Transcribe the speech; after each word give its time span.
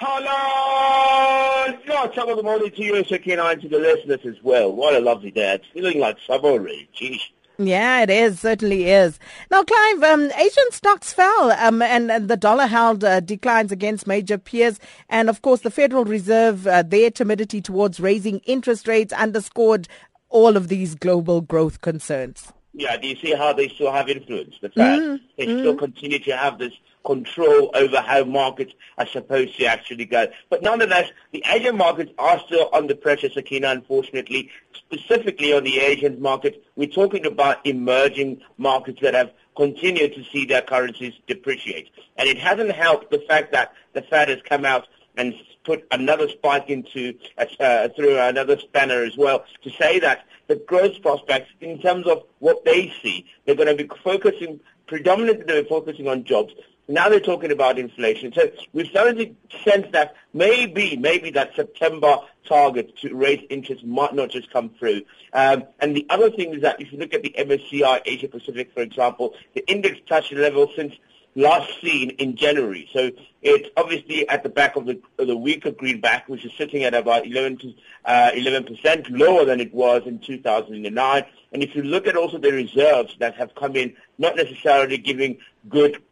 Hello! 0.00 1.74
Yeah, 1.84 2.06
top 2.14 2.28
of 2.28 2.36
the 2.36 2.42
morning 2.44 2.70
to 2.70 2.82
you, 2.84 3.02
Sakina, 3.02 3.42
and 3.46 3.60
to 3.62 3.68
the 3.68 3.80
listeners 3.80 4.20
as 4.24 4.40
well. 4.44 4.72
What 4.72 4.94
a 4.94 5.00
lovely 5.00 5.32
day. 5.32 5.54
It's 5.54 5.66
feeling 5.74 5.98
like 5.98 6.16
summer 6.24 6.50
already. 6.50 6.88
Jeez. 6.96 7.20
Yeah, 7.58 8.02
it 8.02 8.10
is. 8.10 8.38
Certainly 8.38 8.88
is. 8.88 9.18
Now, 9.50 9.64
Clive, 9.64 10.04
um, 10.04 10.30
Asian 10.36 10.70
stocks 10.70 11.12
fell 11.12 11.50
um, 11.50 11.82
and, 11.82 12.12
and, 12.12 12.28
the 12.28 12.36
dollar 12.36 12.68
held 12.68 13.02
uh, 13.02 13.18
declines 13.18 13.72
against 13.72 14.06
major 14.06 14.38
peers. 14.38 14.78
And 15.08 15.28
of 15.28 15.42
course, 15.42 15.62
the 15.62 15.70
Federal 15.70 16.04
Reserve, 16.04 16.68
uh, 16.68 16.84
their 16.84 17.10
timidity 17.10 17.60
towards 17.60 17.98
raising 17.98 18.38
interest 18.46 18.86
rates 18.86 19.12
underscored 19.12 19.88
all 20.28 20.56
of 20.56 20.68
these 20.68 20.94
global 20.94 21.40
growth 21.40 21.80
concerns. 21.80 22.52
Yeah, 22.72 22.96
do 22.98 23.08
you 23.08 23.16
see 23.16 23.34
how 23.34 23.52
they 23.52 23.68
still 23.68 23.90
have 23.90 24.08
influence? 24.08 24.54
The 24.62 24.68
fact 24.68 25.02
mm, 25.02 25.20
they 25.36 25.46
mm. 25.46 25.58
still 25.58 25.74
continue 25.74 26.20
to 26.20 26.36
have 26.36 26.58
this 26.58 26.72
control 27.08 27.70
over 27.72 28.02
how 28.02 28.22
markets 28.22 28.74
are 28.98 29.06
supposed 29.06 29.56
to 29.56 29.64
actually 29.64 30.04
go. 30.04 30.26
But 30.50 30.62
nonetheless, 30.62 31.10
the 31.32 31.42
Asian 31.46 31.74
markets 31.74 32.12
are 32.18 32.38
still 32.40 32.68
under 32.74 32.94
pressure, 32.94 33.30
Sakina, 33.30 33.68
unfortunately. 33.70 34.50
Specifically 34.74 35.54
on 35.54 35.64
the 35.64 35.78
Asian 35.78 36.20
market, 36.20 36.62
we're 36.76 36.88
talking 36.88 37.24
about 37.24 37.66
emerging 37.66 38.42
markets 38.58 39.00
that 39.00 39.14
have 39.14 39.32
continued 39.56 40.14
to 40.16 40.24
see 40.24 40.44
their 40.44 40.60
currencies 40.60 41.14
depreciate. 41.26 41.88
And 42.18 42.28
it 42.28 42.36
hasn't 42.36 42.72
helped 42.72 43.10
the 43.10 43.20
fact 43.20 43.52
that 43.52 43.72
the 43.94 44.02
Fed 44.02 44.28
has 44.28 44.40
come 44.42 44.66
out 44.66 44.86
and 45.16 45.32
put 45.64 45.86
another 45.90 46.28
spike 46.28 46.68
into 46.68 47.14
uh, 47.38 47.88
through 47.96 48.18
another 48.18 48.58
spanner 48.58 49.02
as 49.02 49.16
well 49.16 49.44
to 49.62 49.70
say 49.70 49.98
that 49.98 50.26
the 50.46 50.56
growth 50.56 51.00
prospects 51.00 51.50
in 51.62 51.80
terms 51.80 52.06
of 52.06 52.24
what 52.38 52.64
they 52.66 52.92
see, 53.02 53.26
they're 53.46 53.54
going 53.54 53.74
to 53.74 53.82
be 53.84 53.90
focusing 54.04 54.60
predominantly 54.88 55.44
they're 55.44 55.64
focusing 55.64 56.08
on 56.08 56.24
jobs. 56.24 56.52
Now 56.90 57.10
they're 57.10 57.20
talking 57.20 57.52
about 57.52 57.78
inflation. 57.78 58.32
So 58.32 58.50
we've 58.72 58.86
started 58.86 59.36
to 59.50 59.58
sense 59.58 59.86
that 59.92 60.16
maybe, 60.32 60.96
maybe 60.96 61.30
that 61.32 61.54
September 61.54 62.16
target 62.46 62.96
to 62.98 63.14
raise 63.14 63.44
interest 63.50 63.84
might 63.84 64.14
not 64.14 64.30
just 64.30 64.50
come 64.50 64.70
through. 64.78 65.02
Um, 65.34 65.64
and 65.80 65.94
the 65.94 66.06
other 66.08 66.30
thing 66.30 66.54
is 66.54 66.62
that 66.62 66.80
if 66.80 66.90
you 66.90 66.98
look 66.98 67.12
at 67.12 67.22
the 67.22 67.34
MSCI 67.38 68.00
Asia 68.06 68.28
Pacific, 68.28 68.72
for 68.72 68.80
example, 68.80 69.34
the 69.54 69.68
index 69.70 69.98
touched 70.08 70.32
a 70.32 70.36
level 70.36 70.72
since 70.74 70.94
last 71.34 71.70
seen 71.82 72.10
in 72.10 72.36
January. 72.36 72.88
So 72.92 73.10
it's 73.42 73.68
obviously 73.76 74.28
at 74.28 74.42
the 74.42 74.48
back 74.48 74.74
of 74.76 74.86
the, 74.86 74.98
of 75.18 75.26
the 75.26 75.36
weaker 75.36 75.70
greenback, 75.70 76.26
which 76.28 76.44
is 76.44 76.52
sitting 76.56 76.84
at 76.84 76.94
about 76.94 77.26
11 77.26 77.58
to 77.58 77.74
uh, 78.06 78.30
11% 78.34 79.10
lower 79.10 79.44
than 79.44 79.60
it 79.60 79.72
was 79.72 80.02
in 80.06 80.18
2009. 80.20 81.24
And 81.52 81.62
if 81.62 81.76
you 81.76 81.82
look 81.82 82.06
at 82.06 82.16
also 82.16 82.38
the 82.38 82.50
reserves 82.50 83.14
that 83.20 83.36
have 83.36 83.54
come 83.54 83.76
in, 83.76 83.94
not 84.16 84.36
necessarily 84.36 84.98
giving 84.98 85.38
good 85.68 86.02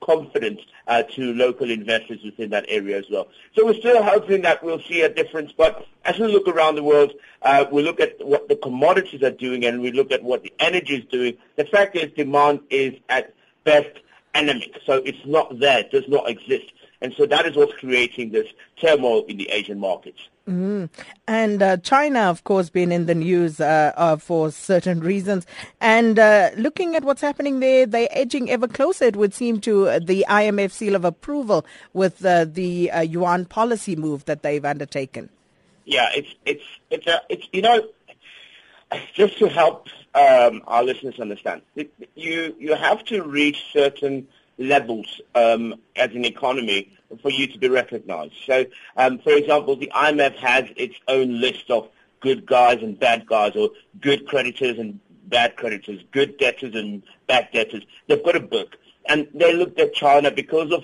confidence 0.00 0.60
uh, 0.86 1.02
to 1.02 1.34
local 1.34 1.70
investors 1.70 2.20
within 2.24 2.50
that 2.50 2.64
area 2.68 2.98
as 2.98 3.04
well. 3.10 3.28
So 3.54 3.66
we're 3.66 3.74
still 3.74 4.02
hoping 4.02 4.42
that 4.42 4.62
we'll 4.62 4.80
see 4.82 5.02
a 5.02 5.08
difference, 5.08 5.52
but 5.56 5.86
as 6.04 6.18
we 6.18 6.28
look 6.28 6.48
around 6.48 6.76
the 6.76 6.82
world, 6.82 7.12
uh, 7.42 7.66
we 7.70 7.82
look 7.82 8.00
at 8.00 8.24
what 8.24 8.48
the 8.48 8.56
commodities 8.56 9.22
are 9.22 9.30
doing 9.30 9.64
and 9.64 9.80
we 9.80 9.92
look 9.92 10.12
at 10.12 10.22
what 10.22 10.42
the 10.42 10.52
energy 10.58 10.96
is 10.96 11.04
doing. 11.06 11.36
The 11.56 11.64
fact 11.64 11.96
is 11.96 12.12
demand 12.12 12.60
is 12.70 12.94
at 13.08 13.34
best 13.64 13.98
anemic. 14.36 14.78
So 14.84 14.94
it's 14.94 15.24
not 15.26 15.58
there, 15.58 15.80
it 15.80 15.90
does 15.90 16.08
not 16.08 16.28
exist. 16.28 16.72
And 17.02 17.14
so 17.16 17.26
that 17.26 17.46
is 17.46 17.56
what's 17.56 17.74
creating 17.74 18.30
this 18.30 18.46
turmoil 18.80 19.24
in 19.26 19.36
the 19.36 19.48
Asian 19.50 19.78
markets. 19.78 20.18
Mm. 20.48 20.88
And 21.26 21.62
uh, 21.62 21.76
China, 21.78 22.20
of 22.20 22.44
course, 22.44 22.70
been 22.70 22.92
in 22.92 23.06
the 23.06 23.14
news 23.14 23.60
uh, 23.60 23.92
uh, 23.96 24.16
for 24.16 24.50
certain 24.50 25.00
reasons. 25.00 25.44
And 25.80 26.18
uh, 26.18 26.50
looking 26.56 26.94
at 26.94 27.04
what's 27.04 27.20
happening 27.20 27.60
there, 27.60 27.84
they're 27.84 28.08
edging 28.12 28.48
ever 28.48 28.68
closer, 28.68 29.04
it 29.04 29.16
would 29.16 29.34
seem, 29.34 29.60
to 29.62 29.88
uh, 29.88 29.98
the 29.98 30.24
IMF 30.28 30.70
seal 30.70 30.94
of 30.94 31.04
approval 31.04 31.66
with 31.92 32.24
uh, 32.24 32.44
the 32.44 32.90
yuan 33.06 33.44
policy 33.44 33.96
move 33.96 34.24
that 34.26 34.42
they've 34.42 34.64
undertaken. 34.64 35.28
Yeah, 35.84 36.08
it's 36.16 36.34
it's 36.44 36.64
it's 36.90 37.06
a, 37.06 37.22
it's 37.28 37.46
you 37.52 37.62
know 37.62 37.80
just 39.14 39.38
to 39.38 39.48
help 39.48 39.88
um, 40.14 40.62
our 40.66 40.84
listeners 40.84 41.18
understand, 41.20 41.62
you 42.14 42.54
you 42.58 42.74
have 42.74 43.04
to 43.06 43.22
reach 43.22 43.64
certain 43.72 44.26
levels 44.58 45.20
um, 45.34 45.74
as 45.96 46.10
an 46.12 46.24
economy 46.24 46.90
for 47.20 47.30
you 47.30 47.46
to 47.46 47.58
be 47.58 47.68
recognized. 47.68 48.34
So, 48.46 48.64
um, 48.96 49.18
for 49.18 49.32
example, 49.32 49.76
the 49.76 49.90
IMF 49.94 50.36
has 50.36 50.64
its 50.76 50.96
own 51.08 51.40
list 51.40 51.70
of 51.70 51.88
good 52.20 52.46
guys 52.46 52.82
and 52.82 52.98
bad 52.98 53.26
guys, 53.26 53.54
or 53.54 53.70
good 54.00 54.26
creditors 54.26 54.78
and 54.78 54.98
bad 55.28 55.56
creditors, 55.56 56.00
good 56.12 56.38
debtors 56.38 56.74
and 56.74 57.02
bad 57.26 57.48
debtors. 57.52 57.84
They've 58.06 58.24
got 58.24 58.36
a 58.36 58.40
book. 58.40 58.76
And 59.08 59.28
they 59.34 59.54
looked 59.54 59.78
at 59.78 59.94
China 59.94 60.30
because 60.30 60.72
of, 60.72 60.82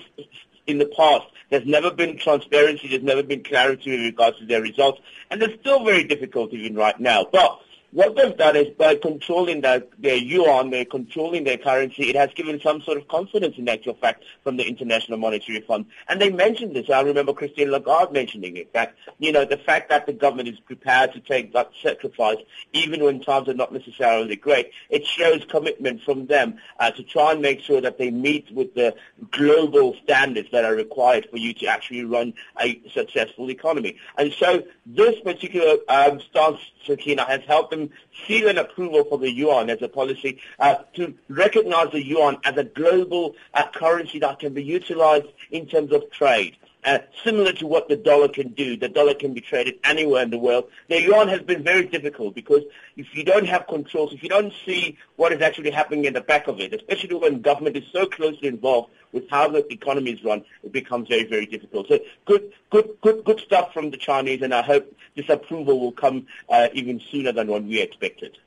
in 0.67 0.77
the 0.77 0.85
past, 0.85 1.25
there's 1.49 1.65
never 1.65 1.91
been 1.91 2.17
transparency, 2.17 2.87
there's 2.87 3.03
never 3.03 3.23
been 3.23 3.43
clarity 3.43 3.93
in 3.93 4.01
regards 4.01 4.39
to 4.39 4.45
their 4.45 4.61
results, 4.61 5.01
and 5.29 5.41
they're 5.41 5.57
still 5.59 5.83
very 5.83 6.03
difficult 6.05 6.53
even 6.53 6.75
right 6.75 6.97
now. 6.99 7.27
But 7.29 7.59
what 7.93 8.15
they've 8.15 8.35
done 8.35 8.55
is 8.55 8.69
by 8.75 8.95
controlling 8.95 9.61
their, 9.61 9.83
their 9.99 10.15
yuan, 10.15 10.71
they're 10.71 10.83
controlling 10.83 11.43
their 11.43 11.57
currency, 11.57 12.09
it 12.09 12.15
has 12.15 12.31
given 12.33 12.59
some 12.59 12.81
sort 12.81 12.97
of 12.97 13.07
confidence 13.07 13.55
in 13.57 13.69
actual 13.69 13.93
fact 13.93 14.23
from 14.43 14.57
the 14.57 14.67
International 14.67 15.17
Monetary 15.17 15.61
Fund. 15.61 15.85
And 16.09 16.19
they 16.19 16.31
mentioned 16.31 16.75
this. 16.75 16.89
I 16.89 17.01
remember 17.01 17.33
Christine 17.33 17.69
Lagarde 17.69 18.11
mentioning 18.11 18.57
it, 18.57 18.73
that, 18.73 18.95
you 19.19 19.31
know, 19.31 19.45
the 19.45 19.57
fact 19.57 19.89
that 19.89 20.07
the 20.07 20.13
government 20.13 20.49
is 20.49 20.59
prepared 20.59 21.13
to 21.13 21.19
take 21.19 21.53
that 21.53 21.71
sacrifice, 21.83 22.37
even 22.73 23.03
when 23.03 23.21
times 23.21 23.47
are 23.47 23.53
not 23.53 23.71
necessarily 23.71 24.35
great, 24.35 24.71
it 24.89 25.05
shows 25.05 25.45
commitment 25.45 26.01
from 26.01 26.25
them 26.25 26.57
uh, 26.79 26.89
to 26.89 27.03
try 27.03 27.31
and 27.31 27.41
make 27.41 27.59
sure 27.59 27.79
that 27.79 27.99
they 27.99 28.09
meet 28.09 28.51
with 28.51 28.73
the 28.73 28.95
global 29.29 29.95
standards 30.03 30.49
that 30.51 30.65
are 30.65 30.75
required 30.75 31.27
for 31.29 31.37
you 31.37 31.53
to 31.53 31.67
actually 31.67 32.03
run 32.03 32.33
a 32.59 32.81
successful 32.91 33.51
economy. 33.51 33.97
And 34.17 34.33
so 34.33 34.63
this 34.85 35.19
particular 35.19 35.77
um, 35.87 36.19
stance, 36.21 36.59
Sakina, 36.85 37.25
has 37.25 37.41
helped 37.47 37.69
them 37.69 37.82
seal 38.25 38.47
an 38.47 38.57
approval 38.57 39.03
for 39.05 39.17
the 39.17 39.31
yuan 39.31 39.69
as 39.69 39.81
a 39.81 39.87
policy 39.87 40.39
uh, 40.59 40.75
to 40.93 41.13
recognize 41.29 41.91
the 41.91 42.03
yuan 42.03 42.37
as 42.43 42.57
a 42.57 42.63
global 42.63 43.35
uh, 43.53 43.67
currency 43.73 44.19
that 44.19 44.39
can 44.39 44.53
be 44.53 44.63
utilized 44.63 45.27
in 45.51 45.65
terms 45.65 45.91
of 45.91 46.09
trade. 46.11 46.55
Uh, 46.85 46.99
similar 47.23 47.53
to 47.53 47.65
what 47.65 47.87
the 47.87 47.95
dollar 47.95 48.27
can 48.27 48.49
do. 48.49 48.75
The 48.75 48.89
dollar 48.89 49.13
can 49.13 49.33
be 49.33 49.39
traded 49.39 49.79
anywhere 49.85 50.21
in 50.23 50.31
the 50.31 50.37
world. 50.37 50.69
The 50.89 51.01
yuan 51.01 51.29
has 51.29 51.41
been 51.41 51.63
very 51.63 51.85
difficult 51.85 52.35
because 52.35 52.63
if 52.97 53.07
you 53.15 53.23
don't 53.23 53.47
have 53.47 53.67
controls, 53.67 54.11
if 54.11 54.21
you 54.21 54.27
don't 54.27 54.51
see 54.65 54.97
what 55.15 55.31
is 55.31 55.41
actually 55.41 55.71
happening 55.71 56.03
in 56.03 56.13
the 56.13 56.19
back 56.21 56.47
of 56.47 56.59
it, 56.59 56.73
especially 56.73 57.15
when 57.15 57.41
government 57.41 57.77
is 57.77 57.85
so 57.93 58.05
closely 58.05 58.49
involved 58.49 58.91
with 59.13 59.29
how 59.29 59.47
the 59.47 59.65
economy 59.71 60.11
is 60.11 60.23
run, 60.25 60.43
it 60.61 60.73
becomes 60.73 61.07
very, 61.07 61.23
very 61.23 61.45
difficult. 61.45 61.87
So 61.87 61.99
good, 62.25 62.51
good, 62.69 62.89
good, 63.01 63.23
good 63.23 63.39
stuff 63.39 63.73
from 63.73 63.91
the 63.91 63.97
Chinese, 63.97 64.41
and 64.41 64.53
I 64.53 64.61
hope 64.61 64.93
this 65.15 65.29
approval 65.29 65.79
will 65.79 65.93
come 65.93 66.27
uh, 66.49 66.67
even 66.73 66.99
sooner 66.99 67.31
than 67.31 67.47
what 67.47 67.63
we 67.63 67.79
expected. 67.79 68.37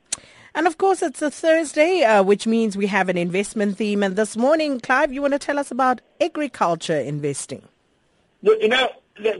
And 0.54 0.66
of 0.66 0.76
course, 0.76 1.02
it's 1.02 1.22
a 1.22 1.30
Thursday, 1.30 2.02
uh, 2.02 2.22
which 2.22 2.46
means 2.46 2.76
we 2.76 2.86
have 2.86 3.08
an 3.08 3.16
investment 3.16 3.78
theme. 3.78 4.02
And 4.02 4.16
this 4.16 4.36
morning, 4.36 4.80
Clive, 4.80 5.12
you 5.12 5.22
want 5.22 5.32
to 5.32 5.38
tell 5.38 5.58
us 5.58 5.70
about 5.70 6.00
agriculture 6.20 6.98
investing? 6.98 7.62
You 8.42 8.68
know, 8.68 8.90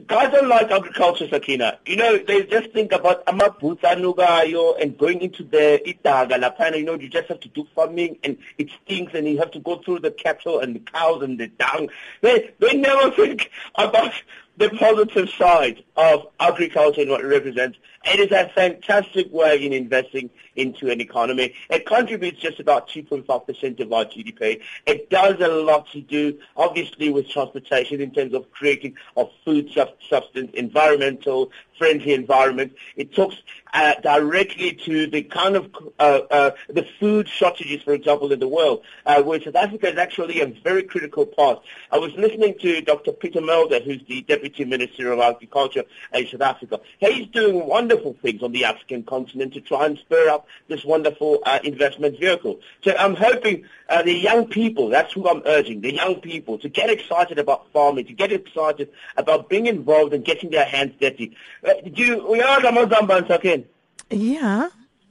guys 0.06 0.32
don't 0.32 0.48
like 0.48 0.70
agriculture, 0.70 1.28
Sakina. 1.28 1.78
You 1.86 1.96
know, 1.96 2.18
they 2.18 2.44
just 2.44 2.70
think 2.70 2.92
about 2.92 3.24
amabhutsanugayo 3.26 4.80
and 4.80 4.96
going 4.96 5.20
into 5.20 5.44
the 5.44 5.80
itaga 5.86 6.32
lapana. 6.32 6.78
You 6.78 6.84
know, 6.84 6.94
you 6.94 7.08
just 7.08 7.28
have 7.28 7.40
to 7.40 7.48
do 7.48 7.66
farming 7.74 8.18
and 8.24 8.38
it 8.58 8.68
stinks 8.84 9.14
and 9.14 9.28
you 9.28 9.38
have 9.38 9.50
to 9.52 9.60
go 9.60 9.76
through 9.76 10.00
the 10.00 10.10
cattle 10.10 10.60
and 10.60 10.74
the 10.74 10.80
cows 10.80 11.22
and 11.22 11.38
the 11.38 11.48
dung. 11.48 11.88
They 12.22 12.50
they 12.58 12.76
never 12.76 13.10
think 13.10 13.50
about 13.74 14.12
the 14.56 14.71
positive 14.71 15.28
side 15.31 15.84
of 15.97 16.27
agriculture 16.41 17.03
and 17.03 17.11
what 17.11 17.21
it 17.21 17.27
represents. 17.27 17.78
It 18.05 18.21
is 18.21 18.31
a 18.31 18.49
fantastic 18.55 19.33
way 19.33 19.65
in 19.65 19.72
investing 19.72 20.31
into 20.55 20.91
an 20.91 21.00
economy. 21.00 21.55
It 21.69 21.87
contributes 21.87 22.41
just 22.41 22.61
about 22.61 22.89
2.5% 22.89 23.81
of 23.81 23.93
our 23.93 24.05
GDP. 24.05 24.62
It 24.87 25.11
does 25.11 25.41
a 25.41 25.49
lot 25.49 25.91
to 25.91 26.00
do, 26.00 26.39
obviously, 26.56 27.11
with 27.11 27.28
transportation 27.28 28.00
in 28.00 28.12
terms 28.12 28.33
of 28.33 28.50
creating 28.53 28.97
a 29.17 29.27
food 29.44 29.71
substance, 29.72 30.50
environmental 30.55 31.50
friendly 31.79 32.14
environment. 32.14 32.73
It 32.97 33.14
talks 33.14 33.37
uh, 33.75 33.94
directly 34.02 34.73
to 34.85 35.06
the 35.06 35.23
kind 35.23 35.56
of 35.56 35.70
uh, 35.99 36.20
uh, 36.31 36.50
the 36.69 36.87
food 36.99 37.29
shortages, 37.29 37.82
for 37.82 37.93
example, 37.93 38.32
in 38.32 38.38
the 38.38 38.49
world, 38.49 38.82
uh, 39.05 39.23
where 39.23 39.41
South 39.43 39.56
Africa 39.56 39.88
is 39.88 39.99
actually 39.99 40.41
a 40.41 40.47
very 40.47 40.82
critical 40.82 41.26
part. 41.26 41.62
I 41.91 41.99
was 41.99 42.12
listening 42.14 42.56
to 42.61 42.81
Dr. 42.81 43.12
Pieter 43.12 43.43
Mulder, 43.43 43.81
who's 43.81 44.02
the 44.09 44.23
Deputy 44.23 44.45
Minister 44.64 45.12
of 45.12 45.20
Agriculture 45.20 45.84
in 46.12 46.26
South 46.26 46.40
Africa. 46.40 46.81
He's 46.98 47.26
doing 47.28 47.66
wonderful 47.66 48.16
things 48.22 48.43
on 48.43 48.52
the 48.52 48.64
African 48.64 49.02
continent 49.02 49.54
to 49.54 49.60
try 49.60 49.87
and 49.87 49.98
spur 49.98 50.28
up 50.28 50.46
this 50.69 50.84
wonderful 50.84 51.40
uh, 51.44 51.58
investment 51.64 52.19
vehicle. 52.19 52.60
So 52.82 52.94
I'm 52.96 53.14
hoping 53.14 53.64
uh, 53.88 54.02
the 54.02 54.12
young 54.12 54.48
people, 54.48 54.88
that's 54.88 55.12
who 55.12 55.28
I'm 55.28 55.43
urging, 55.46 55.81
the 55.81 55.94
young 55.94 56.20
people, 56.20 56.58
to 56.58 56.69
get 56.69 56.90
excited 56.90 57.38
about 57.38 57.70
farming, 57.72 58.06
to 58.06 58.12
get 58.12 58.32
excited 58.32 58.90
about 59.16 59.48
being 59.48 59.66
involved 59.66 60.14
and 60.14 60.25
getting 60.25 60.50
their 60.50 60.64
hands 60.64 60.94
dirty. 61.00 61.37
Uh, 61.66 61.72
do 61.92 62.02
you, 62.02 62.16
uyazi 62.19 62.62
amazambane 62.62 63.28
sakeni? 63.28 63.64
Yeah. 64.10 64.69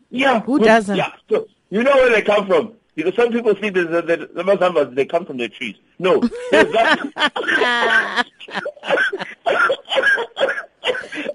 Yeah. 0.09 0.39
Who 0.41 0.59
doesn't? 0.59 0.95
Yeah. 0.95 1.11
So, 1.29 1.47
you 1.69 1.83
know 1.83 1.95
where 1.95 2.09
they 2.09 2.21
come 2.21 2.47
from. 2.47 2.73
You 2.95 3.03
know, 3.03 3.11
some 3.11 3.31
people 3.31 3.53
see 3.55 3.69
the, 3.69 3.83
the, 3.83 4.01
the, 4.01 4.29
the 4.33 4.43
mazambas, 4.43 4.95
they 4.95 5.05
come 5.05 5.25
from 5.25 5.37
the 5.37 5.49
trees. 5.49 5.75
No. 5.99 6.21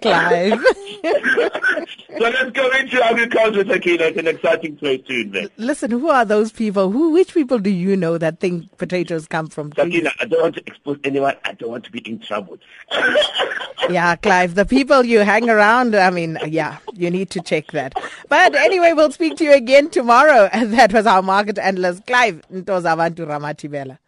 I 0.04 0.50
Clive. 0.50 0.64
so 2.18 2.24
let's 2.24 2.50
go 2.52 2.70
into 2.78 3.04
agriculture, 3.04 3.64
Sakina. 3.66 4.04
It's 4.04 4.18
an 4.18 4.26
exciting 4.26 4.76
place 4.76 5.02
to 5.06 5.20
invest. 5.20 5.50
Listen, 5.56 5.90
who 5.90 6.08
are 6.08 6.24
those 6.24 6.52
people? 6.52 6.90
Who, 6.90 7.10
which 7.12 7.34
people 7.34 7.58
do 7.58 7.70
you 7.70 7.96
know 7.96 8.18
that 8.18 8.40
think 8.40 8.76
potatoes 8.78 9.26
come 9.26 9.48
from 9.48 9.72
trees? 9.72 9.86
Sakina, 9.86 10.10
I 10.20 10.24
don't 10.26 10.42
want 10.42 10.54
to 10.56 10.62
expose 10.66 10.98
anyone. 11.04 11.34
I 11.44 11.52
don't 11.52 11.70
want 11.70 11.84
to 11.84 11.90
be 11.90 12.00
in 12.08 12.18
trouble. 12.20 12.58
yeah, 13.90 14.16
Clive, 14.16 14.54
the 14.54 14.66
people 14.66 15.04
you 15.04 15.20
hang 15.20 15.48
around, 15.48 15.94
I 15.94 16.10
mean, 16.10 16.38
yeah, 16.46 16.78
you 16.94 17.10
need 17.10 17.30
to 17.30 17.40
check 17.40 17.68
that. 17.72 17.94
But 18.28 18.54
anyway, 18.54 18.92
we'll 18.92 19.12
speak 19.12 19.36
to 19.38 19.44
you 19.44 19.52
again 19.52 19.90
tomorrow. 19.90 20.48
And 20.52 20.72
that 20.78 20.92
was 20.92 21.06
our 21.06 21.22
market 21.22 21.58
analyst, 21.58 22.06
Clive 22.06 22.42
Ntozavantu 22.52 23.26
Ramatibela. 23.26 23.98